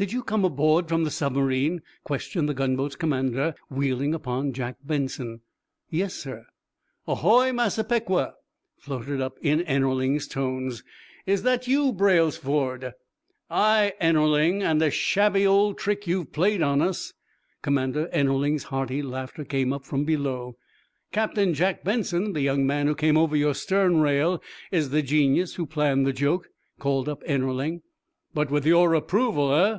"Did 0.00 0.14
you 0.14 0.22
come 0.22 0.46
aboard 0.46 0.88
from 0.88 1.04
the 1.04 1.10
submarine?" 1.10 1.82
questioned 2.04 2.48
the 2.48 2.54
gunboat's 2.54 2.96
commander, 2.96 3.54
wheeling 3.68 4.14
upon 4.14 4.54
Jack 4.54 4.76
Benson. 4.82 5.42
"Yes, 5.90 6.14
sir." 6.14 6.46
"Ahoy, 7.06 7.52
'Massapequa,'" 7.52 8.32
floated 8.78 9.20
up 9.20 9.36
in 9.42 9.60
Ennerling's 9.60 10.26
tones. 10.26 10.82
"Is 11.26 11.42
that 11.42 11.68
you, 11.68 11.92
Braylesford?" 11.92 12.94
"Aye, 13.50 13.92
Ennerling, 14.00 14.62
and 14.62 14.80
a 14.80 14.90
shabby 14.90 15.46
old 15.46 15.76
trick 15.76 16.06
you've 16.06 16.32
played 16.32 16.62
on 16.62 16.80
us!" 16.80 17.12
Commander 17.60 18.08
Ennerling's 18.10 18.62
hearty 18.72 19.02
laughter 19.02 19.44
came 19.44 19.70
up 19.70 19.84
from 19.84 20.06
below. 20.06 20.56
"Captain 21.12 21.52
John 21.52 21.76
Benson, 21.84 22.32
the 22.32 22.40
young 22.40 22.66
man 22.66 22.86
who 22.86 22.94
came 22.94 23.18
over 23.18 23.36
your 23.36 23.52
stern 23.54 24.00
rail, 24.00 24.42
is 24.72 24.88
the 24.88 25.02
genius 25.02 25.56
who 25.56 25.66
planned 25.66 26.06
the 26.06 26.14
joke," 26.14 26.48
called 26.78 27.06
up 27.06 27.22
Ennerling. 27.26 27.82
"But 28.32 28.50
with 28.50 28.64
your 28.64 28.94
approval, 28.94 29.52
eh?" 29.54 29.78